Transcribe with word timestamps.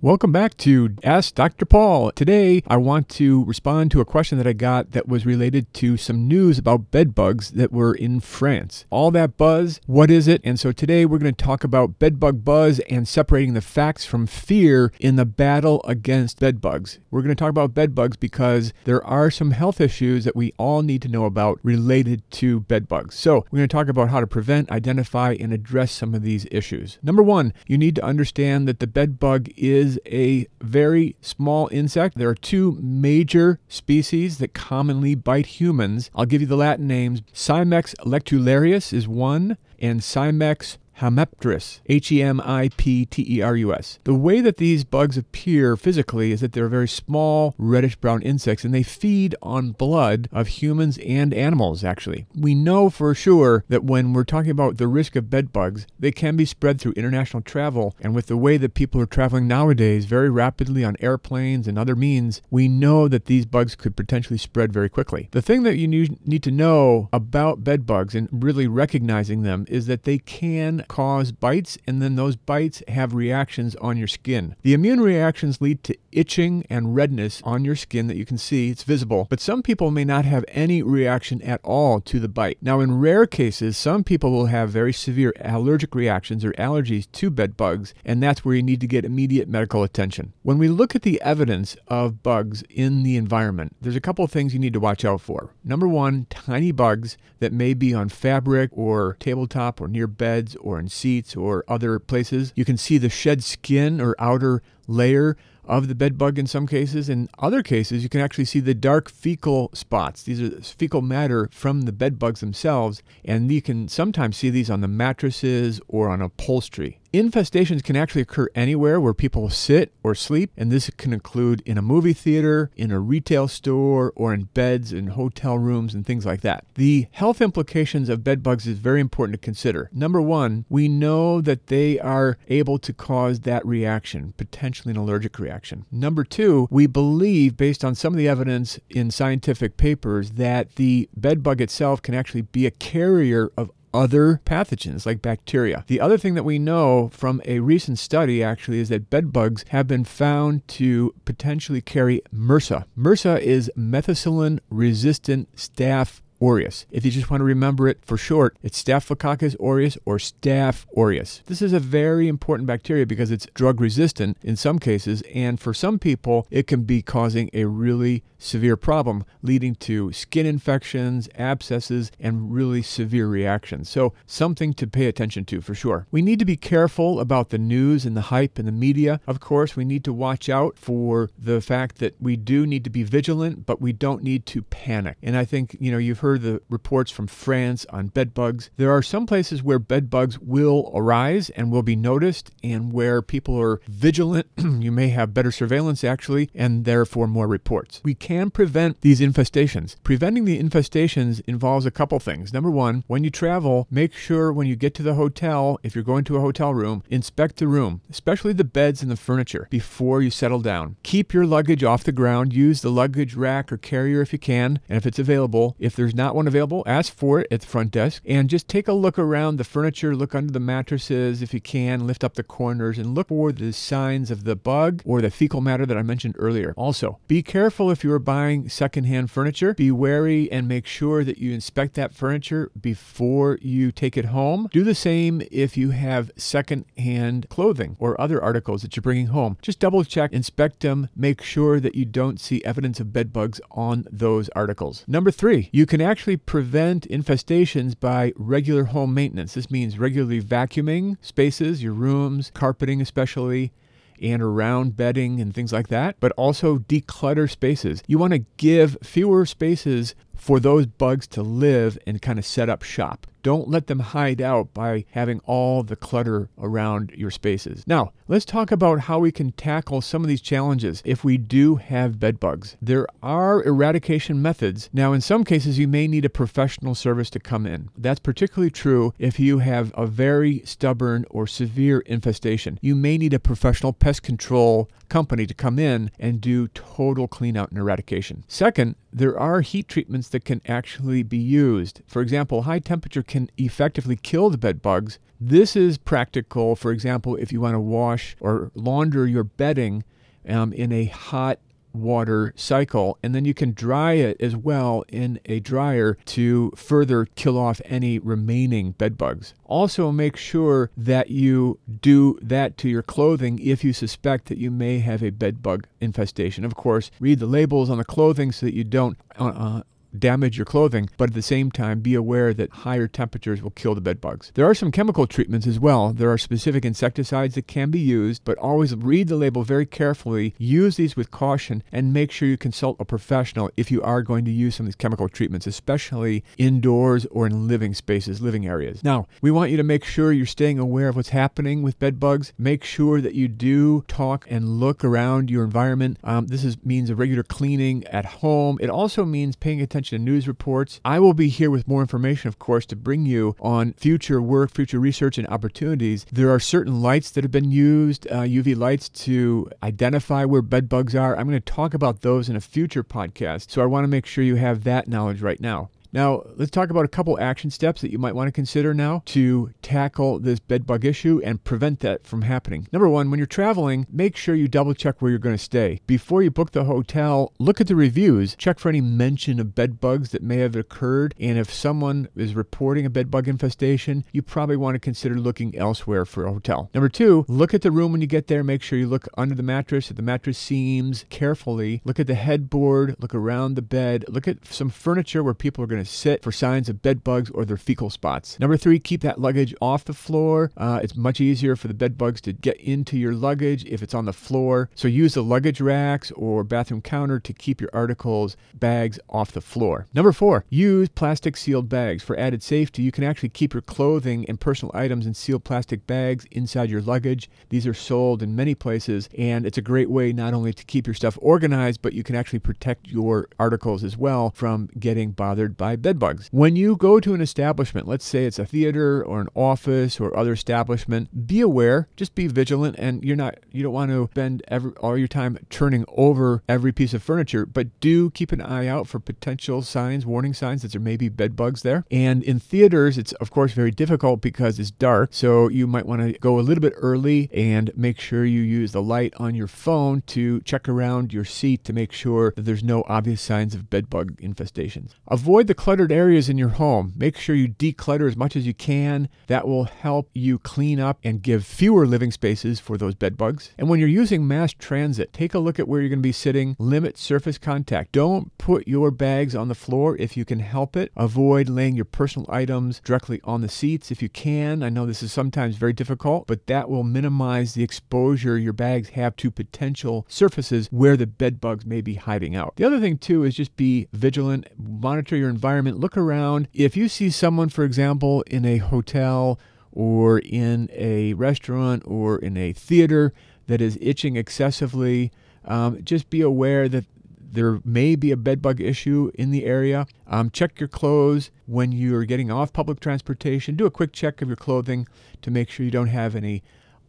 Welcome 0.00 0.30
back 0.30 0.56
to 0.58 0.94
Ask 1.02 1.34
Dr. 1.34 1.66
Paul. 1.66 2.12
Today, 2.12 2.62
I 2.68 2.76
want 2.76 3.08
to 3.08 3.44
respond 3.46 3.90
to 3.90 4.00
a 4.00 4.04
question 4.04 4.38
that 4.38 4.46
I 4.46 4.52
got 4.52 4.92
that 4.92 5.08
was 5.08 5.26
related 5.26 5.74
to 5.74 5.96
some 5.96 6.28
news 6.28 6.56
about 6.56 6.92
bed 6.92 7.16
bugs 7.16 7.50
that 7.50 7.72
were 7.72 7.94
in 7.94 8.20
France. 8.20 8.86
All 8.90 9.10
that 9.10 9.36
buzz, 9.36 9.80
what 9.86 10.08
is 10.08 10.28
it? 10.28 10.40
And 10.44 10.60
so 10.60 10.70
today 10.70 11.04
we're 11.04 11.18
going 11.18 11.34
to 11.34 11.44
talk 11.44 11.64
about 11.64 11.98
bed 11.98 12.20
bug 12.20 12.44
buzz 12.44 12.78
and 12.88 13.08
separating 13.08 13.54
the 13.54 13.60
facts 13.60 14.04
from 14.04 14.28
fear 14.28 14.92
in 15.00 15.16
the 15.16 15.26
battle 15.26 15.80
against 15.84 16.38
bed 16.38 16.60
bugs. 16.60 17.00
We're 17.10 17.22
going 17.22 17.34
to 17.34 17.40
talk 17.40 17.50
about 17.50 17.74
bed 17.74 17.96
bugs 17.96 18.16
because 18.16 18.72
there 18.84 19.04
are 19.04 19.32
some 19.32 19.50
health 19.50 19.80
issues 19.80 20.24
that 20.24 20.36
we 20.36 20.52
all 20.58 20.82
need 20.82 21.02
to 21.02 21.08
know 21.08 21.24
about 21.24 21.58
related 21.64 22.22
to 22.30 22.60
bed 22.60 22.86
bugs. 22.86 23.16
So, 23.16 23.44
we're 23.50 23.56
going 23.56 23.68
to 23.68 23.76
talk 23.76 23.88
about 23.88 24.10
how 24.10 24.20
to 24.20 24.28
prevent, 24.28 24.70
identify, 24.70 25.34
and 25.40 25.52
address 25.52 25.90
some 25.90 26.14
of 26.14 26.22
these 26.22 26.46
issues. 26.52 27.00
Number 27.02 27.24
one, 27.24 27.52
you 27.66 27.76
need 27.76 27.96
to 27.96 28.04
understand 28.04 28.68
that 28.68 28.78
the 28.78 28.86
bed 28.86 29.18
bug 29.18 29.48
is 29.56 29.87
is 29.88 30.00
a 30.06 30.46
very 30.60 31.16
small 31.20 31.68
insect. 31.72 32.16
There 32.18 32.28
are 32.28 32.34
two 32.34 32.78
major 32.80 33.58
species 33.68 34.38
that 34.38 34.54
commonly 34.54 35.14
bite 35.14 35.46
humans. 35.46 36.10
I'll 36.14 36.26
give 36.26 36.40
you 36.40 36.46
the 36.46 36.56
Latin 36.56 36.86
names. 36.86 37.22
Cimex 37.32 37.94
lectularius 38.04 38.92
is 38.92 39.08
one, 39.08 39.56
and 39.78 40.00
Cimex 40.00 40.76
Hemipterus, 40.98 41.80
H 41.86 42.12
E 42.12 42.22
M 42.22 42.40
I 42.44 42.70
P 42.76 43.06
T 43.06 43.24
E 43.28 43.40
R 43.40 43.56
U 43.56 43.74
S. 43.74 43.98
The 44.04 44.14
way 44.14 44.40
that 44.40 44.56
these 44.56 44.84
bugs 44.84 45.16
appear 45.16 45.76
physically 45.76 46.32
is 46.32 46.40
that 46.40 46.52
they're 46.52 46.68
very 46.68 46.88
small, 46.88 47.54
reddish 47.58 47.96
brown 47.96 48.22
insects 48.22 48.64
and 48.64 48.74
they 48.74 48.82
feed 48.82 49.34
on 49.42 49.72
blood 49.72 50.28
of 50.32 50.48
humans 50.48 50.98
and 50.98 51.32
animals, 51.32 51.84
actually. 51.84 52.26
We 52.34 52.54
know 52.54 52.90
for 52.90 53.14
sure 53.14 53.64
that 53.68 53.84
when 53.84 54.12
we're 54.12 54.24
talking 54.24 54.50
about 54.50 54.78
the 54.78 54.88
risk 54.88 55.16
of 55.16 55.30
bed 55.30 55.52
bugs, 55.52 55.86
they 55.98 56.12
can 56.12 56.36
be 56.36 56.44
spread 56.44 56.80
through 56.80 56.92
international 56.92 57.42
travel. 57.42 57.94
And 58.00 58.14
with 58.14 58.26
the 58.26 58.36
way 58.36 58.56
that 58.56 58.74
people 58.74 59.00
are 59.00 59.06
traveling 59.06 59.46
nowadays 59.46 60.04
very 60.04 60.30
rapidly 60.30 60.84
on 60.84 60.96
airplanes 61.00 61.68
and 61.68 61.78
other 61.78 61.96
means, 61.96 62.42
we 62.50 62.68
know 62.68 63.08
that 63.08 63.26
these 63.26 63.46
bugs 63.46 63.74
could 63.74 63.96
potentially 63.96 64.38
spread 64.38 64.72
very 64.72 64.88
quickly. 64.88 65.28
The 65.30 65.42
thing 65.42 65.62
that 65.62 65.76
you 65.76 65.88
need 65.88 66.42
to 66.42 66.50
know 66.50 67.08
about 67.12 67.64
bed 67.64 67.86
bugs 67.86 68.14
and 68.14 68.28
really 68.32 68.66
recognizing 68.66 69.42
them 69.42 69.64
is 69.68 69.86
that 69.86 70.04
they 70.04 70.18
can 70.18 70.84
cause 70.88 71.32
bites, 71.32 71.78
and 71.86 72.02
then 72.02 72.16
those 72.16 72.36
bites 72.36 72.82
have 72.88 73.14
reactions 73.14 73.76
on 73.76 73.96
your 73.96 74.08
skin. 74.08 74.56
The 74.62 74.74
immune 74.74 75.00
reactions 75.00 75.60
lead 75.60 75.84
to 75.84 75.96
itching 76.10 76.64
and 76.68 76.94
redness 76.96 77.40
on 77.44 77.64
your 77.64 77.76
skin 77.76 78.06
that 78.06 78.16
you 78.16 78.24
can 78.24 78.38
see, 78.38 78.70
it's 78.70 78.82
visible, 78.82 79.26
but 79.30 79.40
some 79.40 79.62
people 79.62 79.90
may 79.90 80.04
not 80.04 80.24
have 80.24 80.44
any 80.48 80.82
reaction 80.82 81.40
at 81.42 81.60
all 81.62 82.00
to 82.00 82.18
the 82.18 82.28
bite. 82.28 82.58
Now, 82.60 82.80
in 82.80 82.98
rare 82.98 83.26
cases, 83.26 83.76
some 83.76 84.02
people 84.02 84.32
will 84.32 84.46
have 84.46 84.70
very 84.70 84.92
severe 84.92 85.32
allergic 85.40 85.94
reactions 85.94 86.44
or 86.44 86.52
allergies 86.52 87.10
to 87.12 87.30
bed 87.30 87.56
bugs, 87.56 87.94
and 88.04 88.22
that's 88.22 88.44
where 88.44 88.54
you 88.54 88.62
need 88.62 88.80
to 88.80 88.86
get 88.86 89.04
immediate 89.04 89.48
medical 89.48 89.82
attention. 89.82 90.32
When 90.42 90.58
we 90.58 90.68
look 90.68 90.94
at 90.94 91.02
the 91.02 91.20
evidence 91.20 91.76
of 91.86 92.22
bugs 92.22 92.62
in 92.70 93.02
the 93.02 93.16
environment, 93.16 93.76
there's 93.80 93.96
a 93.96 94.00
couple 94.00 94.24
of 94.24 94.32
things 94.32 94.54
you 94.54 94.60
need 94.60 94.72
to 94.72 94.80
watch 94.80 95.04
out 95.04 95.20
for. 95.20 95.52
Number 95.62 95.86
one, 95.86 96.26
tiny 96.30 96.72
bugs 96.72 97.16
that 97.40 97.52
may 97.52 97.74
be 97.74 97.94
on 97.94 98.08
fabric 98.08 98.70
or 98.72 99.16
tabletop 99.20 99.80
or 99.80 99.88
near 99.88 100.06
beds 100.06 100.56
or 100.56 100.77
in 100.78 100.88
seats 100.88 101.36
or 101.36 101.64
other 101.68 101.98
places. 101.98 102.52
You 102.54 102.64
can 102.64 102.76
see 102.76 102.98
the 102.98 103.08
shed 103.08 103.42
skin 103.42 104.00
or 104.00 104.14
outer 104.18 104.62
layer 104.86 105.36
of 105.64 105.86
the 105.86 105.94
bed 105.94 106.16
bug 106.16 106.38
in 106.38 106.46
some 106.46 106.66
cases. 106.66 107.08
In 107.08 107.28
other 107.38 107.62
cases, 107.62 108.02
you 108.02 108.08
can 108.08 108.22
actually 108.22 108.46
see 108.46 108.60
the 108.60 108.74
dark 108.74 109.10
fecal 109.10 109.70
spots. 109.74 110.22
These 110.22 110.40
are 110.40 110.60
fecal 110.62 111.02
matter 111.02 111.48
from 111.52 111.82
the 111.82 111.92
bed 111.92 112.18
bugs 112.18 112.40
themselves, 112.40 113.02
and 113.24 113.52
you 113.52 113.60
can 113.60 113.86
sometimes 113.86 114.38
see 114.38 114.48
these 114.48 114.70
on 114.70 114.80
the 114.80 114.88
mattresses 114.88 115.80
or 115.86 116.08
on 116.08 116.22
upholstery. 116.22 116.98
Infestations 117.14 117.82
can 117.82 117.96
actually 117.96 118.20
occur 118.20 118.48
anywhere 118.54 119.00
where 119.00 119.14
people 119.14 119.48
sit 119.48 119.92
or 120.02 120.14
sleep, 120.14 120.50
and 120.58 120.70
this 120.70 120.90
can 120.98 121.14
include 121.14 121.62
in 121.64 121.78
a 121.78 121.82
movie 121.82 122.12
theater, 122.12 122.70
in 122.76 122.90
a 122.90 123.00
retail 123.00 123.48
store, 123.48 124.12
or 124.14 124.34
in 124.34 124.44
beds 124.44 124.92
in 124.92 125.08
hotel 125.08 125.56
rooms 125.56 125.94
and 125.94 126.04
things 126.04 126.26
like 126.26 126.42
that. 126.42 126.66
The 126.74 127.06
health 127.12 127.40
implications 127.40 128.10
of 128.10 128.22
bed 128.22 128.42
bugs 128.42 128.66
is 128.66 128.78
very 128.78 129.00
important 129.00 129.32
to 129.32 129.44
consider. 129.44 129.88
Number 129.90 130.20
one, 130.20 130.66
we 130.68 130.86
know 130.86 131.40
that 131.40 131.68
they 131.68 131.98
are 131.98 132.36
able 132.48 132.78
to 132.80 132.92
cause 132.92 133.40
that 133.40 133.64
reaction, 133.64 134.34
potentially 134.36 134.90
an 134.90 134.98
allergic 134.98 135.38
reaction. 135.38 135.86
Number 135.90 136.24
two, 136.24 136.68
we 136.70 136.86
believe, 136.86 137.56
based 137.56 137.86
on 137.86 137.94
some 137.94 138.12
of 138.12 138.18
the 138.18 138.28
evidence 138.28 138.78
in 138.90 139.10
scientific 139.10 139.78
papers, 139.78 140.32
that 140.32 140.74
the 140.74 141.08
bed 141.16 141.42
bug 141.42 141.62
itself 141.62 142.02
can 142.02 142.14
actually 142.14 142.42
be 142.42 142.66
a 142.66 142.70
carrier 142.70 143.50
of 143.56 143.70
other 143.92 144.40
pathogens 144.44 145.06
like 145.06 145.22
bacteria. 145.22 145.84
The 145.86 146.00
other 146.00 146.18
thing 146.18 146.34
that 146.34 146.44
we 146.44 146.58
know 146.58 147.10
from 147.12 147.40
a 147.44 147.60
recent 147.60 147.98
study 147.98 148.42
actually 148.42 148.80
is 148.80 148.88
that 148.88 149.10
bed 149.10 149.32
bugs 149.32 149.64
have 149.68 149.86
been 149.86 150.04
found 150.04 150.66
to 150.68 151.14
potentially 151.24 151.80
carry 151.80 152.22
MRSA. 152.34 152.84
MRSA 152.98 153.40
is 153.40 153.70
methicillin 153.76 154.60
resistant 154.70 155.54
staph 155.56 156.20
aureus. 156.40 156.86
If 156.90 157.04
you 157.04 157.10
just 157.10 157.30
want 157.30 157.40
to 157.40 157.44
remember 157.44 157.88
it 157.88 157.98
for 158.04 158.16
short, 158.16 158.56
it's 158.62 158.78
Staphylococcus 158.78 159.56
aureus 159.60 159.98
or 160.04 160.18
Staph 160.18 160.86
aureus. 160.96 161.42
This 161.46 161.62
is 161.62 161.72
a 161.72 161.80
very 161.80 162.28
important 162.28 162.66
bacteria 162.66 163.06
because 163.06 163.30
it's 163.30 163.46
drug 163.54 163.80
resistant 163.80 164.36
in 164.42 164.56
some 164.56 164.78
cases, 164.78 165.22
and 165.34 165.60
for 165.60 165.74
some 165.74 165.98
people, 165.98 166.46
it 166.50 166.66
can 166.66 166.82
be 166.82 167.02
causing 167.02 167.50
a 167.52 167.64
really 167.64 168.22
severe 168.38 168.76
problem, 168.76 169.24
leading 169.42 169.74
to 169.74 170.12
skin 170.12 170.46
infections, 170.46 171.28
abscesses, 171.36 172.12
and 172.20 172.52
really 172.52 172.82
severe 172.82 173.26
reactions. 173.26 173.88
So, 173.88 174.14
something 174.26 174.72
to 174.74 174.86
pay 174.86 175.06
attention 175.06 175.44
to 175.46 175.60
for 175.60 175.74
sure. 175.74 176.06
We 176.10 176.22
need 176.22 176.38
to 176.38 176.44
be 176.44 176.56
careful 176.56 177.20
about 177.20 177.50
the 177.50 177.58
news 177.58 178.06
and 178.06 178.16
the 178.16 178.22
hype 178.22 178.58
and 178.58 178.68
the 178.68 178.72
media. 178.72 179.20
Of 179.26 179.40
course, 179.40 179.74
we 179.74 179.84
need 179.84 180.04
to 180.04 180.12
watch 180.12 180.48
out 180.48 180.78
for 180.78 181.30
the 181.36 181.60
fact 181.60 181.98
that 181.98 182.14
we 182.20 182.36
do 182.36 182.66
need 182.66 182.84
to 182.84 182.90
be 182.90 183.02
vigilant, 183.02 183.66
but 183.66 183.80
we 183.80 183.92
don't 183.92 184.22
need 184.22 184.46
to 184.46 184.62
panic. 184.62 185.16
And 185.22 185.36
I 185.36 185.44
think, 185.44 185.76
you 185.80 185.90
know, 185.90 185.98
you've 185.98 186.20
heard 186.20 186.27
heard 186.28 186.42
the 186.42 186.60
reports 186.68 187.10
from 187.10 187.26
France 187.26 187.86
on 187.88 188.08
bed 188.08 188.34
bugs. 188.34 188.68
There 188.76 188.92
are 188.92 189.02
some 189.02 189.24
places 189.24 189.62
where 189.62 189.78
bed 189.78 190.10
bugs 190.10 190.38
will 190.38 190.90
arise 190.94 191.48
and 191.50 191.72
will 191.72 191.82
be 191.82 191.96
noticed, 191.96 192.50
and 192.62 192.92
where 192.92 193.22
people 193.22 193.58
are 193.58 193.80
vigilant. 193.88 194.46
you 194.58 194.92
may 194.92 195.08
have 195.08 195.32
better 195.32 195.50
surveillance 195.50 196.04
actually, 196.04 196.50
and 196.54 196.84
therefore 196.84 197.26
more 197.26 197.46
reports. 197.46 198.02
We 198.04 198.14
can 198.14 198.50
prevent 198.50 199.00
these 199.00 199.20
infestations. 199.20 199.96
Preventing 200.02 200.44
the 200.44 200.62
infestations 200.62 201.40
involves 201.46 201.86
a 201.86 201.90
couple 201.90 202.18
things. 202.18 202.52
Number 202.52 202.70
one, 202.70 203.04
when 203.06 203.24
you 203.24 203.30
travel, 203.30 203.86
make 203.90 204.12
sure 204.12 204.52
when 204.52 204.66
you 204.66 204.76
get 204.76 204.94
to 204.96 205.02
the 205.02 205.14
hotel, 205.14 205.80
if 205.82 205.94
you're 205.94 206.04
going 206.04 206.24
to 206.24 206.36
a 206.36 206.40
hotel 206.40 206.74
room, 206.74 207.02
inspect 207.08 207.56
the 207.56 207.68
room, 207.68 208.02
especially 208.10 208.52
the 208.52 208.64
beds 208.64 209.00
and 209.00 209.10
the 209.10 209.16
furniture, 209.16 209.66
before 209.70 210.20
you 210.20 210.30
settle 210.30 210.60
down. 210.60 210.96
Keep 211.02 211.32
your 211.32 211.46
luggage 211.46 211.82
off 211.82 212.04
the 212.04 212.12
ground. 212.12 212.52
Use 212.52 212.82
the 212.82 212.90
luggage 212.90 213.34
rack 213.34 213.72
or 213.72 213.78
carrier 213.78 214.20
if 214.20 214.34
you 214.34 214.38
can, 214.38 214.80
and 214.90 214.98
if 214.98 215.06
it's 215.06 215.18
available. 215.18 215.74
If 215.78 215.96
there's 215.96 216.14
not 216.18 216.34
one 216.34 216.46
available, 216.46 216.82
ask 216.84 217.14
for 217.14 217.40
it 217.40 217.46
at 217.50 217.60
the 217.60 217.66
front 217.66 217.92
desk 217.92 218.22
and 218.26 218.50
just 218.50 218.68
take 218.68 218.88
a 218.88 218.92
look 218.92 219.18
around 219.18 219.56
the 219.56 219.64
furniture, 219.64 220.14
look 220.14 220.34
under 220.34 220.52
the 220.52 220.60
mattresses 220.60 221.40
if 221.40 221.54
you 221.54 221.60
can, 221.60 222.06
lift 222.06 222.24
up 222.24 222.34
the 222.34 222.42
corners 222.42 222.98
and 222.98 223.14
look 223.14 223.28
for 223.28 223.52
the 223.52 223.72
signs 223.72 224.30
of 224.30 224.44
the 224.44 224.56
bug 224.56 225.00
or 225.04 225.20
the 225.22 225.30
fecal 225.30 225.60
matter 225.60 225.86
that 225.86 225.96
I 225.96 226.02
mentioned 226.02 226.34
earlier. 226.38 226.74
Also, 226.76 227.20
be 227.28 227.42
careful 227.42 227.90
if 227.90 228.02
you 228.02 228.12
are 228.12 228.18
buying 228.18 228.68
secondhand 228.68 229.30
furniture. 229.30 229.74
Be 229.74 229.92
wary 229.92 230.50
and 230.50 230.66
make 230.66 230.86
sure 230.86 231.22
that 231.22 231.38
you 231.38 231.52
inspect 231.52 231.94
that 231.94 232.12
furniture 232.12 232.70
before 232.78 233.58
you 233.62 233.92
take 233.92 234.16
it 234.16 234.26
home. 234.26 234.68
Do 234.72 234.82
the 234.82 234.94
same 234.94 235.42
if 235.52 235.76
you 235.76 235.90
have 235.90 236.32
secondhand 236.36 237.48
clothing 237.48 237.96
or 238.00 238.20
other 238.20 238.42
articles 238.42 238.82
that 238.82 238.96
you're 238.96 239.02
bringing 239.02 239.28
home. 239.28 239.56
Just 239.62 239.78
double 239.78 240.02
check, 240.02 240.32
inspect 240.32 240.80
them, 240.80 241.08
make 241.14 241.42
sure 241.42 241.78
that 241.78 241.94
you 241.94 242.04
don't 242.04 242.40
see 242.40 242.64
evidence 242.64 242.98
of 242.98 243.12
bed 243.12 243.32
bugs 243.32 243.60
on 243.70 244.04
those 244.10 244.48
articles. 244.56 245.04
Number 245.06 245.30
three, 245.30 245.68
you 245.72 245.86
can 245.86 246.00
actually 246.08 246.36
prevent 246.36 247.08
infestations 247.08 247.98
by 247.98 248.32
regular 248.36 248.84
home 248.84 249.14
maintenance. 249.14 249.54
This 249.54 249.70
means 249.70 249.98
regularly 249.98 250.40
vacuuming 250.40 251.16
spaces, 251.20 251.82
your 251.82 251.92
rooms, 251.92 252.50
carpeting 252.54 253.00
especially, 253.00 253.72
and 254.20 254.42
around 254.42 254.96
bedding 254.96 255.40
and 255.40 255.54
things 255.54 255.72
like 255.72 255.88
that, 255.88 256.16
but 256.20 256.32
also 256.32 256.78
declutter 256.78 257.48
spaces. 257.50 258.02
You 258.06 258.18
want 258.18 258.32
to 258.32 258.44
give 258.56 258.96
fewer 259.02 259.46
spaces 259.46 260.14
for 260.34 260.58
those 260.60 260.86
bugs 260.86 261.26
to 261.28 261.42
live 261.42 261.98
and 262.06 262.20
kind 262.22 262.38
of 262.38 262.46
set 262.46 262.68
up 262.68 262.82
shop. 262.82 263.26
Don't 263.48 263.70
let 263.70 263.86
them 263.86 264.00
hide 264.00 264.42
out 264.42 264.74
by 264.74 265.06
having 265.12 265.40
all 265.46 265.82
the 265.82 265.96
clutter 265.96 266.50
around 266.58 267.12
your 267.16 267.30
spaces. 267.30 267.82
Now, 267.86 268.12
let's 268.26 268.44
talk 268.44 268.70
about 268.70 269.00
how 269.00 269.20
we 269.20 269.32
can 269.32 269.52
tackle 269.52 270.02
some 270.02 270.20
of 270.20 270.28
these 270.28 270.42
challenges 270.42 271.00
if 271.02 271.24
we 271.24 271.38
do 271.38 271.76
have 271.76 272.20
bed 272.20 272.38
bugs. 272.40 272.76
There 272.82 273.06
are 273.22 273.62
eradication 273.64 274.42
methods. 274.42 274.90
Now, 274.92 275.14
in 275.14 275.22
some 275.22 275.44
cases, 275.44 275.78
you 275.78 275.88
may 275.88 276.06
need 276.06 276.26
a 276.26 276.28
professional 276.28 276.94
service 276.94 277.30
to 277.30 277.40
come 277.40 277.64
in. 277.64 277.88
That's 277.96 278.20
particularly 278.20 278.70
true 278.70 279.14
if 279.18 279.40
you 279.40 279.60
have 279.60 279.94
a 279.96 280.04
very 280.04 280.60
stubborn 280.66 281.24
or 281.30 281.46
severe 281.46 282.00
infestation. 282.00 282.78
You 282.82 282.94
may 282.94 283.16
need 283.16 283.32
a 283.32 283.38
professional 283.38 283.94
pest 283.94 284.22
control 284.22 284.90
company 285.08 285.46
to 285.46 285.54
come 285.54 285.78
in 285.78 286.10
and 286.18 286.42
do 286.42 286.68
total 286.68 287.26
clean 287.26 287.56
out 287.56 287.70
and 287.70 287.78
eradication. 287.78 288.44
Second, 288.46 288.96
there 289.18 289.38
are 289.38 289.60
heat 289.60 289.88
treatments 289.88 290.28
that 290.28 290.44
can 290.44 290.60
actually 290.66 291.22
be 291.22 291.38
used. 291.38 292.02
For 292.06 292.22
example, 292.22 292.62
high 292.62 292.78
temperature 292.78 293.22
can 293.22 293.50
effectively 293.58 294.16
kill 294.16 294.50
the 294.50 294.58
bed 294.58 294.80
bugs. 294.80 295.18
This 295.40 295.76
is 295.76 295.98
practical, 295.98 296.76
for 296.76 296.90
example, 296.90 297.36
if 297.36 297.52
you 297.52 297.60
want 297.60 297.74
to 297.74 297.80
wash 297.80 298.36
or 298.40 298.70
launder 298.74 299.26
your 299.26 299.44
bedding 299.44 300.04
um, 300.48 300.72
in 300.72 300.92
a 300.92 301.06
hot 301.06 301.58
water 302.02 302.52
cycle 302.56 303.18
and 303.22 303.34
then 303.34 303.44
you 303.44 303.54
can 303.54 303.72
dry 303.72 304.12
it 304.14 304.36
as 304.40 304.56
well 304.56 305.04
in 305.08 305.38
a 305.46 305.60
dryer 305.60 306.16
to 306.24 306.72
further 306.76 307.26
kill 307.34 307.58
off 307.58 307.80
any 307.84 308.18
remaining 308.18 308.92
bed 308.92 309.16
bugs. 309.16 309.54
Also 309.64 310.10
make 310.10 310.36
sure 310.36 310.90
that 310.96 311.30
you 311.30 311.78
do 312.00 312.38
that 312.40 312.76
to 312.78 312.88
your 312.88 313.02
clothing 313.02 313.58
if 313.58 313.84
you 313.84 313.92
suspect 313.92 314.46
that 314.46 314.58
you 314.58 314.70
may 314.70 314.98
have 314.98 315.22
a 315.22 315.30
bed 315.30 315.62
bug 315.62 315.86
infestation. 316.00 316.64
Of 316.64 316.74
course, 316.74 317.10
read 317.20 317.38
the 317.38 317.46
labels 317.46 317.90
on 317.90 317.98
the 317.98 318.04
clothing 318.04 318.52
so 318.52 318.66
that 318.66 318.74
you 318.74 318.84
don't 318.84 319.18
uh, 319.38 319.44
uh 319.46 319.82
damage 320.16 320.56
your 320.56 320.64
clothing, 320.64 321.08
but 321.16 321.30
at 321.30 321.34
the 321.34 321.42
same 321.42 321.70
time, 321.70 322.00
be 322.00 322.14
aware 322.14 322.54
that 322.54 322.70
higher 322.70 323.08
temperatures 323.08 323.62
will 323.62 323.70
kill 323.70 323.94
the 323.94 324.00
bed 324.00 324.20
bugs. 324.20 324.52
There 324.54 324.66
are 324.66 324.74
some 324.74 324.92
chemical 324.92 325.26
treatments 325.26 325.66
as 325.66 325.78
well. 325.78 326.12
There 326.12 326.30
are 326.30 326.38
specific 326.38 326.84
insecticides 326.84 327.54
that 327.54 327.66
can 327.66 327.90
be 327.90 328.00
used, 328.00 328.42
but 328.44 328.58
always 328.58 328.94
read 328.94 329.28
the 329.28 329.36
label 329.36 329.62
very 329.62 329.86
carefully. 329.86 330.54
Use 330.58 330.96
these 330.96 331.16
with 331.16 331.30
caution 331.30 331.82
and 331.92 332.12
make 332.12 332.30
sure 332.30 332.48
you 332.48 332.56
consult 332.56 332.96
a 333.00 333.04
professional 333.04 333.70
if 333.76 333.90
you 333.90 334.02
are 334.02 334.22
going 334.22 334.44
to 334.44 334.50
use 334.50 334.76
some 334.76 334.84
of 334.84 334.88
these 334.88 334.96
chemical 334.96 335.28
treatments, 335.28 335.66
especially 335.66 336.44
indoors 336.56 337.26
or 337.30 337.46
in 337.46 337.68
living 337.68 337.94
spaces, 337.94 338.40
living 338.40 338.66
areas. 338.66 339.04
Now, 339.04 339.26
we 339.42 339.50
want 339.50 339.70
you 339.70 339.76
to 339.76 339.82
make 339.82 340.04
sure 340.04 340.32
you're 340.32 340.46
staying 340.46 340.78
aware 340.78 341.08
of 341.08 341.16
what's 341.16 341.30
happening 341.30 341.82
with 341.82 341.98
bed 341.98 342.18
bugs. 342.18 342.52
Make 342.58 342.84
sure 342.84 343.20
that 343.20 343.34
you 343.34 343.48
do 343.48 344.04
talk 344.08 344.46
and 344.48 344.80
look 344.80 345.04
around 345.04 345.50
your 345.50 345.64
environment. 345.64 346.18
Um, 346.24 346.46
this 346.46 346.64
is, 346.64 346.76
means 346.84 347.10
a 347.10 347.14
regular 347.14 347.42
cleaning 347.42 348.04
at 348.06 348.24
home. 348.24 348.78
It 348.80 348.90
also 348.90 349.24
means 349.24 349.56
paying 349.56 349.80
attention 349.80 349.97
attention 349.98 350.24
to 350.24 350.30
news 350.30 350.46
reports. 350.46 351.00
I 351.04 351.18
will 351.18 351.34
be 351.34 351.48
here 351.48 351.72
with 351.72 351.88
more 351.88 352.00
information, 352.00 352.46
of 352.46 352.60
course, 352.60 352.86
to 352.86 352.96
bring 352.96 353.26
you 353.26 353.56
on 353.58 353.94
future 353.94 354.40
work, 354.40 354.70
future 354.70 355.00
research, 355.00 355.38
and 355.38 355.48
opportunities. 355.48 356.24
There 356.30 356.50
are 356.50 356.60
certain 356.60 357.02
lights 357.02 357.32
that 357.32 357.42
have 357.42 357.50
been 357.50 357.72
used, 357.72 358.28
uh, 358.28 358.42
UV 358.42 358.76
lights, 358.76 359.08
to 359.26 359.68
identify 359.82 360.44
where 360.44 360.62
bed 360.62 360.88
bugs 360.88 361.16
are. 361.16 361.36
I'm 361.36 361.48
going 361.48 361.60
to 361.60 361.72
talk 361.72 361.94
about 361.94 362.20
those 362.20 362.48
in 362.48 362.54
a 362.54 362.60
future 362.60 363.02
podcast, 363.02 363.72
so 363.72 363.82
I 363.82 363.86
want 363.86 364.04
to 364.04 364.08
make 364.08 364.24
sure 364.24 364.44
you 364.44 364.54
have 364.54 364.84
that 364.84 365.08
knowledge 365.08 365.42
right 365.42 365.60
now. 365.60 365.90
Now, 366.12 366.42
let's 366.56 366.70
talk 366.70 366.90
about 366.90 367.04
a 367.04 367.08
couple 367.08 367.38
action 367.38 367.70
steps 367.70 368.00
that 368.00 368.10
you 368.10 368.18
might 368.18 368.34
want 368.34 368.48
to 368.48 368.52
consider 368.52 368.94
now 368.94 369.22
to 369.26 369.72
tackle 369.82 370.38
this 370.38 370.58
bed 370.58 370.86
bug 370.86 371.04
issue 371.04 371.40
and 371.44 371.62
prevent 371.62 372.00
that 372.00 372.26
from 372.26 372.42
happening. 372.42 372.88
Number 372.92 373.08
one, 373.08 373.30
when 373.30 373.38
you're 373.38 373.46
traveling, 373.46 374.06
make 374.10 374.36
sure 374.36 374.54
you 374.54 374.68
double 374.68 374.94
check 374.94 375.20
where 375.20 375.30
you're 375.30 375.38
going 375.38 375.56
to 375.56 375.62
stay. 375.62 376.00
Before 376.06 376.42
you 376.42 376.50
book 376.50 376.72
the 376.72 376.84
hotel, 376.84 377.52
look 377.58 377.80
at 377.80 377.88
the 377.88 377.96
reviews, 377.96 378.56
check 378.56 378.78
for 378.78 378.88
any 378.88 379.00
mention 379.00 379.60
of 379.60 379.74
bed 379.74 380.00
bugs 380.00 380.30
that 380.30 380.42
may 380.42 380.58
have 380.58 380.76
occurred, 380.76 381.34
and 381.38 381.58
if 381.58 381.72
someone 381.72 382.28
is 382.34 382.54
reporting 382.54 383.04
a 383.04 383.10
bed 383.10 383.30
bug 383.30 383.46
infestation, 383.46 384.24
you 384.32 384.40
probably 384.40 384.76
want 384.76 384.94
to 384.94 385.00
consider 385.00 385.38
looking 385.38 385.76
elsewhere 385.76 386.24
for 386.24 386.46
a 386.46 386.52
hotel. 386.52 386.90
Number 386.94 387.08
two, 387.08 387.44
look 387.48 387.74
at 387.74 387.82
the 387.82 387.90
room 387.90 388.12
when 388.12 388.20
you 388.20 388.26
get 388.26 388.46
there. 388.46 388.64
Make 388.64 388.82
sure 388.82 388.98
you 388.98 389.06
look 389.06 389.28
under 389.36 389.54
the 389.54 389.62
mattress, 389.62 390.10
at 390.10 390.16
the 390.16 390.22
mattress 390.22 390.58
seams 390.58 391.26
carefully. 391.28 392.00
Look 392.04 392.18
at 392.18 392.26
the 392.26 392.34
headboard, 392.34 393.16
look 393.18 393.34
around 393.34 393.74
the 393.74 393.82
bed, 393.82 394.24
look 394.28 394.48
at 394.48 394.66
some 394.66 394.88
furniture 394.88 395.42
where 395.42 395.54
people 395.54 395.84
are 395.84 395.86
going 395.86 395.97
going 395.98 396.04
to 396.04 396.10
sit 396.10 396.42
for 396.42 396.52
signs 396.52 396.88
of 396.88 397.02
bed 397.02 397.24
bugs 397.24 397.50
or 397.50 397.64
their 397.64 397.76
fecal 397.76 398.08
spots. 398.08 398.58
Number 398.60 398.76
three, 398.76 399.00
keep 399.00 399.20
that 399.22 399.40
luggage 399.40 399.74
off 399.80 400.04
the 400.04 400.12
floor. 400.12 400.70
Uh, 400.76 401.00
it's 401.02 401.16
much 401.16 401.40
easier 401.40 401.74
for 401.74 401.88
the 401.88 401.94
bed 401.94 402.16
bugs 402.16 402.40
to 402.42 402.52
get 402.52 402.76
into 402.76 403.18
your 403.18 403.34
luggage 403.34 403.84
if 403.84 404.02
it's 404.02 404.14
on 404.14 404.24
the 404.24 404.32
floor. 404.32 404.90
So 404.94 405.08
use 405.08 405.34
the 405.34 405.42
luggage 405.42 405.80
racks 405.80 406.30
or 406.32 406.62
bathroom 406.62 407.02
counter 407.02 407.40
to 407.40 407.52
keep 407.52 407.80
your 407.80 407.90
articles, 407.92 408.56
bags 408.74 409.18
off 409.28 409.52
the 409.52 409.60
floor. 409.60 410.06
Number 410.14 410.32
four, 410.32 410.64
use 410.68 411.08
plastic 411.08 411.56
sealed 411.56 411.88
bags. 411.88 412.22
For 412.22 412.38
added 412.38 412.62
safety, 412.62 413.02
you 413.02 413.10
can 413.10 413.24
actually 413.24 413.48
keep 413.48 413.74
your 413.74 413.82
clothing 413.82 414.44
and 414.48 414.60
personal 414.60 414.92
items 414.94 415.26
in 415.26 415.34
sealed 415.34 415.64
plastic 415.64 416.06
bags 416.06 416.46
inside 416.52 416.90
your 416.90 417.02
luggage. 417.02 417.50
These 417.70 417.86
are 417.86 417.94
sold 417.94 418.42
in 418.42 418.54
many 418.54 418.74
places, 418.74 419.28
and 419.36 419.66
it's 419.66 419.78
a 419.78 419.82
great 419.82 420.10
way 420.10 420.32
not 420.32 420.54
only 420.54 420.72
to 420.72 420.84
keep 420.84 421.06
your 421.06 421.14
stuff 421.14 421.38
organized, 421.42 422.02
but 422.02 422.12
you 422.12 422.22
can 422.22 422.36
actually 422.36 422.60
protect 422.60 423.08
your 423.08 423.48
articles 423.58 424.04
as 424.04 424.16
well 424.16 424.52
from 424.54 424.88
getting 424.98 425.32
bothered 425.32 425.76
by 425.76 425.87
by 425.88 425.96
bed 425.96 426.18
bugs. 426.18 426.50
When 426.52 426.76
you 426.76 426.96
go 426.96 427.18
to 427.18 427.32
an 427.32 427.40
establishment, 427.40 428.06
let's 428.06 428.26
say 428.26 428.44
it's 428.44 428.58
a 428.58 428.66
theater 428.66 429.24
or 429.24 429.40
an 429.40 429.48
office 429.54 430.20
or 430.20 430.36
other 430.36 430.52
establishment, 430.52 431.46
be 431.46 431.62
aware, 431.62 432.08
just 432.14 432.34
be 432.34 432.46
vigilant 432.46 432.96
and 432.98 433.24
you're 433.24 433.36
not 433.36 433.54
you 433.70 433.82
don't 433.82 433.94
want 433.94 434.10
to 434.10 434.28
spend 434.32 434.62
every, 434.68 434.90
all 435.00 435.16
your 435.16 435.28
time 435.28 435.58
turning 435.70 436.04
over 436.08 436.62
every 436.68 436.92
piece 436.92 437.14
of 437.14 437.22
furniture, 437.22 437.64
but 437.64 437.98
do 438.00 438.28
keep 438.30 438.52
an 438.52 438.60
eye 438.60 438.86
out 438.86 439.06
for 439.06 439.18
potential 439.18 439.80
signs, 439.80 440.26
warning 440.26 440.52
signs 440.52 440.82
that 440.82 440.92
there 440.92 441.00
may 441.00 441.16
be 441.16 441.30
bed 441.30 441.56
bugs 441.56 441.80
there. 441.80 442.04
And 442.10 442.42
in 442.42 442.60
theaters, 442.60 443.16
it's 443.16 443.32
of 443.34 443.50
course 443.50 443.72
very 443.72 443.90
difficult 443.90 444.42
because 444.42 444.78
it's 444.78 444.90
dark, 444.90 445.30
so 445.32 445.68
you 445.68 445.86
might 445.86 446.04
want 446.04 446.20
to 446.20 446.38
go 446.38 446.58
a 446.58 446.60
little 446.60 446.82
bit 446.82 446.92
early 446.96 447.48
and 447.54 447.90
make 447.96 448.20
sure 448.20 448.44
you 448.44 448.60
use 448.60 448.92
the 448.92 449.02
light 449.02 449.32
on 449.38 449.54
your 449.54 449.68
phone 449.68 450.22
to 450.26 450.60
check 450.62 450.86
around 450.86 451.32
your 451.32 451.46
seat 451.46 451.82
to 451.84 451.94
make 451.94 452.12
sure 452.12 452.52
that 452.56 452.66
there's 452.66 452.84
no 452.84 453.04
obvious 453.08 453.40
signs 453.40 453.74
of 453.74 453.88
bed 453.88 454.10
bug 454.10 454.36
infestations. 454.42 455.12
Avoid 455.28 455.66
the 455.66 455.77
cluttered 455.78 456.10
areas 456.10 456.48
in 456.48 456.58
your 456.58 456.70
home. 456.70 457.12
Make 457.16 457.38
sure 457.38 457.54
you 457.54 457.68
declutter 457.68 458.26
as 458.28 458.36
much 458.36 458.56
as 458.56 458.66
you 458.66 458.74
can. 458.74 459.28
That 459.46 459.66
will 459.66 459.84
help 459.84 460.28
you 460.34 460.58
clean 460.58 460.98
up 460.98 461.20
and 461.22 461.40
give 461.40 461.64
fewer 461.64 462.04
living 462.04 462.32
spaces 462.32 462.80
for 462.80 462.98
those 462.98 463.14
bed 463.14 463.36
bugs. 463.36 463.70
And 463.78 463.88
when 463.88 464.00
you're 464.00 464.08
using 464.08 464.46
mass 464.46 464.72
transit, 464.72 465.32
take 465.32 465.54
a 465.54 465.60
look 465.60 465.78
at 465.78 465.86
where 465.86 466.00
you're 466.00 466.08
going 466.08 466.18
to 466.18 466.22
be 466.22 466.32
sitting. 466.32 466.74
Limit 466.80 467.16
surface 467.16 467.58
contact. 467.58 468.10
Don't 468.10 468.50
put 468.58 468.88
your 468.88 469.12
bags 469.12 469.54
on 469.54 469.68
the 469.68 469.76
floor 469.76 470.16
if 470.16 470.36
you 470.36 470.44
can 470.44 470.58
help 470.58 470.96
it. 470.96 471.12
Avoid 471.16 471.68
laying 471.68 471.94
your 471.94 472.04
personal 472.04 472.50
items 472.50 473.00
directly 473.04 473.40
on 473.44 473.60
the 473.60 473.68
seats 473.68 474.10
if 474.10 474.20
you 474.20 474.28
can. 474.28 474.82
I 474.82 474.88
know 474.88 475.06
this 475.06 475.22
is 475.22 475.32
sometimes 475.32 475.76
very 475.76 475.92
difficult, 475.92 476.48
but 476.48 476.66
that 476.66 476.90
will 476.90 477.04
minimize 477.04 477.74
the 477.74 477.84
exposure 477.84 478.58
your 478.58 478.72
bags 478.72 479.10
have 479.10 479.36
to 479.36 479.50
potential 479.52 480.26
surfaces 480.28 480.88
where 480.90 481.16
the 481.16 481.28
bed 481.28 481.60
bugs 481.60 481.86
may 481.86 482.00
be 482.00 482.14
hiding 482.14 482.56
out. 482.56 482.74
The 482.74 482.84
other 482.84 482.98
thing, 482.98 483.16
too, 483.16 483.44
is 483.44 483.54
just 483.54 483.76
be 483.76 484.08
vigilant, 484.12 484.66
monitor 484.76 485.36
your 485.36 485.48
environment 485.48 485.67
environment, 485.68 486.00
look 486.00 486.16
around. 486.16 486.66
If 486.72 486.96
you 486.96 487.08
see 487.08 487.28
someone, 487.28 487.68
for 487.68 487.84
example, 487.84 488.40
in 488.46 488.64
a 488.64 488.78
hotel 488.78 489.60
or 489.92 490.38
in 490.38 490.88
a 490.94 491.34
restaurant 491.34 492.02
or 492.06 492.38
in 492.38 492.56
a 492.56 492.72
theater 492.72 493.34
that 493.66 493.82
is 493.82 493.98
itching 494.00 494.36
excessively, 494.36 495.30
um, 495.66 496.02
just 496.02 496.30
be 496.30 496.40
aware 496.40 496.88
that 496.88 497.04
there 497.38 497.80
may 497.84 498.16
be 498.16 498.30
a 498.30 498.36
bedbug 498.36 498.80
issue 498.80 499.30
in 499.34 499.50
the 499.50 499.66
area. 499.66 500.06
Um, 500.26 500.48
check 500.48 500.80
your 500.80 500.88
clothes 500.88 501.50
when 501.66 501.92
you're 501.92 502.24
getting 502.24 502.50
off 502.50 502.72
public 502.72 502.98
transportation. 502.98 503.74
Do 503.76 503.84
a 503.84 503.90
quick 503.90 504.14
check 504.14 504.40
of 504.40 504.48
your 504.48 504.56
clothing 504.56 505.06
to 505.42 505.50
make 505.50 505.68
sure 505.68 505.84
you 505.84 505.92
don't 505.92 506.08
have 506.08 506.34
any 506.34 506.62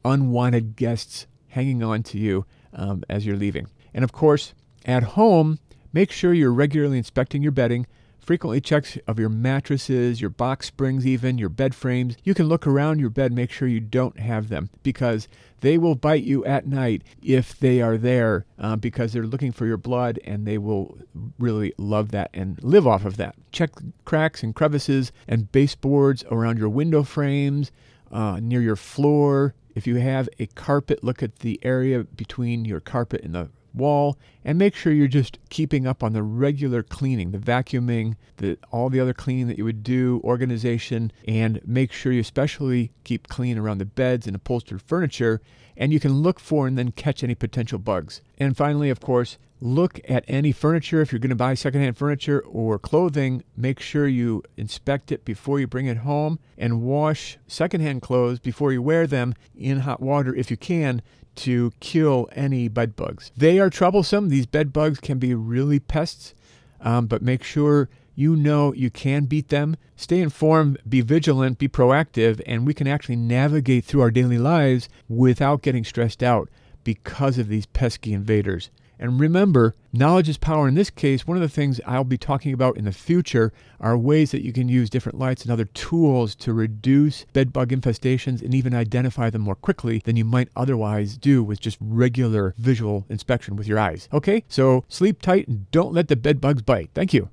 unwanted 0.03 0.75
guests 0.75 1.27
hanging 1.47 1.81
on 1.81 2.03
to 2.03 2.17
you 2.17 2.45
um, 2.73 3.03
as 3.07 3.25
you're 3.25 3.37
leaving. 3.37 3.67
And 3.93 4.03
of 4.03 4.11
course, 4.11 4.53
at 4.83 5.03
home, 5.15 5.59
make 5.93 6.11
sure 6.11 6.33
you're 6.33 6.51
regularly 6.51 6.97
inspecting 6.97 7.41
your 7.41 7.53
bedding 7.53 7.87
frequently 8.29 8.61
checks 8.61 8.95
of 9.07 9.17
your 9.17 9.27
mattresses, 9.27 10.21
your 10.21 10.29
box 10.29 10.67
springs, 10.67 11.03
even 11.03 11.39
your 11.39 11.49
bed 11.49 11.73
frames. 11.73 12.15
You 12.23 12.35
can 12.35 12.45
look 12.45 12.67
around 12.67 12.99
your 12.99 13.09
bed, 13.09 13.33
make 13.33 13.49
sure 13.49 13.67
you 13.67 13.79
don't 13.79 14.19
have 14.19 14.49
them 14.49 14.69
because 14.83 15.27
they 15.61 15.79
will 15.79 15.95
bite 15.95 16.21
you 16.21 16.45
at 16.45 16.67
night 16.67 17.01
if 17.23 17.57
they 17.57 17.81
are 17.81 17.97
there 17.97 18.45
uh, 18.59 18.75
because 18.75 19.13
they're 19.13 19.23
looking 19.23 19.51
for 19.51 19.65
your 19.65 19.77
blood 19.77 20.19
and 20.25 20.45
they 20.45 20.59
will 20.59 20.99
really 21.39 21.73
love 21.79 22.11
that 22.11 22.29
and 22.31 22.63
live 22.63 22.85
off 22.85 23.03
of 23.03 23.17
that. 23.17 23.33
Check 23.51 23.71
cracks 24.05 24.43
and 24.43 24.53
crevices 24.53 25.11
and 25.27 25.51
baseboards 25.51 26.23
around 26.29 26.59
your 26.59 26.69
window 26.69 27.01
frames, 27.01 27.71
uh, 28.11 28.39
near 28.39 28.61
your 28.61 28.75
floor. 28.75 29.55
If 29.73 29.87
you 29.87 29.95
have 29.95 30.29
a 30.37 30.45
carpet, 30.45 31.03
look 31.03 31.23
at 31.23 31.39
the 31.39 31.59
area 31.63 32.03
between 32.03 32.63
your 32.63 32.79
carpet 32.79 33.23
and 33.23 33.33
the 33.33 33.49
wall 33.73 34.17
and 34.43 34.57
make 34.57 34.75
sure 34.75 34.91
you're 34.91 35.07
just 35.07 35.39
keeping 35.49 35.85
up 35.85 36.03
on 36.03 36.13
the 36.13 36.23
regular 36.23 36.83
cleaning, 36.83 37.31
the 37.31 37.37
vacuuming, 37.37 38.15
the 38.37 38.57
all 38.71 38.89
the 38.89 38.99
other 38.99 39.13
cleaning 39.13 39.47
that 39.47 39.57
you 39.57 39.63
would 39.63 39.83
do, 39.83 40.21
organization, 40.23 41.11
and 41.27 41.61
make 41.65 41.91
sure 41.91 42.11
you 42.11 42.21
especially 42.21 42.91
keep 43.03 43.27
clean 43.27 43.57
around 43.57 43.77
the 43.77 43.85
beds 43.85 44.27
and 44.27 44.35
upholstered 44.35 44.81
furniture 44.81 45.41
and 45.79 45.93
you 45.93 45.99
can 45.99 46.21
look 46.21 46.39
for 46.39 46.67
and 46.67 46.77
then 46.77 46.91
catch 46.91 47.23
any 47.23 47.33
potential 47.33 47.79
bugs. 47.79 48.21
And 48.37 48.55
finally, 48.55 48.89
of 48.89 48.99
course, 48.99 49.37
look 49.61 49.99
at 50.07 50.23
any 50.27 50.51
furniture. 50.51 51.01
If 51.01 51.11
you're 51.11 51.19
going 51.19 51.29
to 51.29 51.35
buy 51.35 51.53
secondhand 51.53 51.97
furniture 51.97 52.41
or 52.41 52.79
clothing, 52.79 53.43
make 53.57 53.79
sure 53.79 54.07
you 54.07 54.43
inspect 54.57 55.11
it 55.11 55.25
before 55.25 55.59
you 55.59 55.67
bring 55.67 55.87
it 55.87 55.97
home 55.97 56.39
and 56.57 56.81
wash 56.81 57.37
secondhand 57.47 58.01
clothes 58.01 58.39
before 58.39 58.71
you 58.71 58.81
wear 58.81 59.07
them 59.07 59.35
in 59.55 59.81
hot 59.81 60.01
water 60.01 60.33
if 60.35 60.49
you 60.49 60.57
can 60.57 61.01
to 61.35 61.71
kill 61.79 62.27
any 62.33 62.67
bed 62.67 62.95
bugs. 62.95 63.31
They 63.35 63.59
are 63.59 63.69
troublesome. 63.69 64.29
These 64.29 64.45
bed 64.45 64.73
bugs 64.73 64.99
can 64.99 65.19
be 65.19 65.33
really 65.33 65.79
pests, 65.79 66.33
um, 66.81 67.07
but 67.07 67.21
make 67.21 67.43
sure 67.43 67.89
you 68.15 68.35
know 68.35 68.73
you 68.73 68.89
can 68.89 69.25
beat 69.25 69.47
them. 69.47 69.77
Stay 69.95 70.19
informed, 70.19 70.77
be 70.87 70.99
vigilant, 70.99 71.57
be 71.57 71.69
proactive, 71.69 72.41
and 72.45 72.67
we 72.67 72.73
can 72.73 72.87
actually 72.87 73.15
navigate 73.15 73.85
through 73.85 74.01
our 74.01 74.11
daily 74.11 74.37
lives 74.37 74.89
without 75.07 75.61
getting 75.61 75.85
stressed 75.85 76.21
out 76.21 76.49
because 76.83 77.37
of 77.37 77.47
these 77.47 77.65
pesky 77.65 78.11
invaders. 78.13 78.69
And 78.99 79.19
remember, 79.19 79.75
knowledge 79.93 80.29
is 80.29 80.37
power. 80.37 80.67
In 80.67 80.75
this 80.75 80.89
case, 80.89 81.25
one 81.25 81.37
of 81.37 81.41
the 81.41 81.49
things 81.49 81.79
I'll 81.85 82.03
be 82.03 82.17
talking 82.17 82.53
about 82.53 82.77
in 82.77 82.85
the 82.85 82.91
future 82.91 83.53
are 83.79 83.97
ways 83.97 84.31
that 84.31 84.43
you 84.43 84.51
can 84.51 84.67
use 84.67 84.89
different 84.89 85.17
lights 85.17 85.43
and 85.43 85.51
other 85.51 85.65
tools 85.65 86.35
to 86.35 86.53
reduce 86.53 87.25
bedbug 87.33 87.69
infestations 87.69 88.41
and 88.41 88.53
even 88.53 88.73
identify 88.75 89.29
them 89.29 89.41
more 89.41 89.55
quickly 89.55 90.01
than 90.03 90.17
you 90.17 90.25
might 90.25 90.49
otherwise 90.55 91.17
do 91.17 91.43
with 91.43 91.59
just 91.59 91.77
regular 91.79 92.53
visual 92.57 93.05
inspection 93.09 93.55
with 93.55 93.67
your 93.67 93.79
eyes. 93.79 94.09
Okay, 94.13 94.43
so 94.47 94.83
sleep 94.87 95.21
tight 95.21 95.47
and 95.47 95.69
don't 95.71 95.93
let 95.93 96.07
the 96.07 96.15
bedbugs 96.15 96.61
bite. 96.61 96.89
Thank 96.93 97.13
you. 97.13 97.27